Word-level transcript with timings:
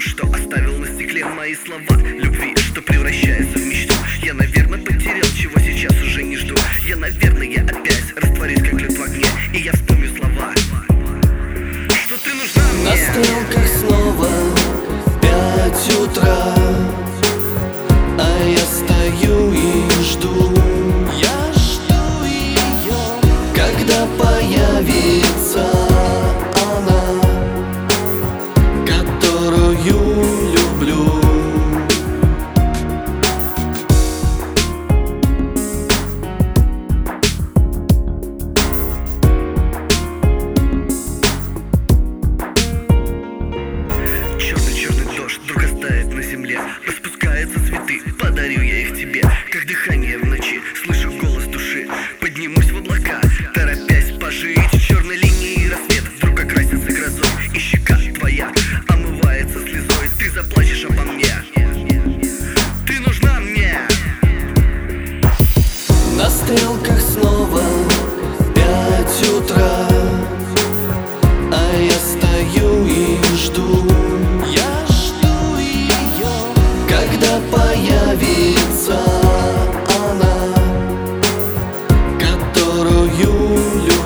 что 0.00 0.26
оставил 0.32 0.78
на 0.78 0.86
стекле 0.86 1.24
мои 1.24 1.54
слова. 1.54 1.96
Любви, 2.02 2.54
что 2.56 2.80
превращается 2.82 3.58
в 3.58 3.66
мечту. 3.66 3.94
Я, 4.22 4.34
наверное, 4.34 4.78
потерял, 4.78 5.26
чего 5.36 5.58
сейчас 5.58 5.92
уже 6.02 6.22
не 6.22 6.36
жду. 6.36 6.54
Я, 6.84 6.96
наверное, 6.96 7.46
я 7.46 7.62
опять 7.62 8.12
растворюсь, 8.16 8.62
как 8.62 8.80
лед 8.80 8.96
в 8.96 9.02
огне. 9.02 9.28
И 9.52 9.58
я 9.58 9.72
вспомню 9.72 10.08
слова. 10.16 10.52
Что 12.06 12.18
ты 12.18 12.34
нужна 12.34 12.62
мне? 12.74 12.84
На 12.84 12.96
стрелках 12.96 13.67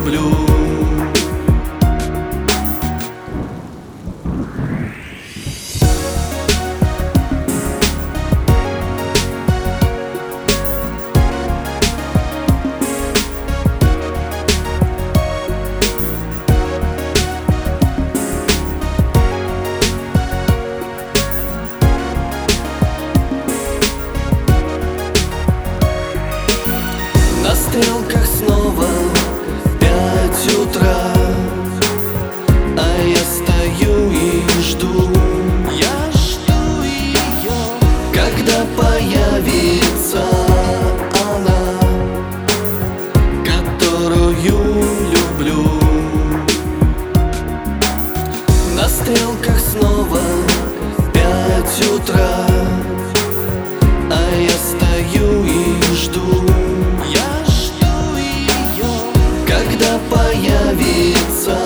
люблю. 0.00 0.40
На 27.42 27.54
появится 38.76 40.22
она, 41.34 41.80
которую 43.44 44.84
люблю. 45.12 45.64
На 48.76 48.88
стрелках 48.88 49.58
снова 49.58 50.20
пять 51.12 51.90
утра, 51.90 52.46
а 54.10 54.20
я 54.36 54.50
стою 54.50 55.44
и 55.44 55.94
жду. 55.94 56.44
Я 57.12 57.44
жду 57.46 58.16
ее, 58.16 58.92
когда 59.46 59.98
появится 60.10 61.58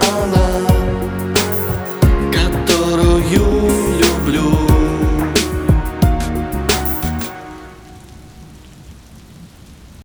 она, 0.00 0.48
которую 2.32 3.93